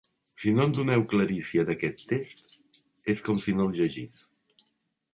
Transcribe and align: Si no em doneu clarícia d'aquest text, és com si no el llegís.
Si 0.43 0.53
no 0.53 0.63
em 0.63 0.71
doneu 0.77 1.03
clarícia 1.11 1.67
d'aquest 1.69 2.03
text, 2.15 2.59
és 3.17 3.25
com 3.31 3.41
si 3.45 3.57
no 3.61 3.71
el 3.71 3.81
llegís. 3.81 4.29